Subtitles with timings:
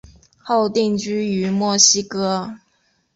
[0.39, 2.55] 后定居于墨西哥。